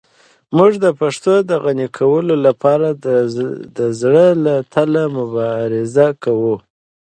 موږ 0.57 0.71
د 0.83 0.87
پښتو 0.99 1.33
د 1.49 1.51
غني 1.63 1.87
کولو 1.97 2.35
لپاره 2.47 2.87
د 3.77 3.79
زړه 3.99 4.27
له 4.45 4.55
تله 4.73 5.03
مبارزه 5.17 6.07
کوو. 6.23 6.55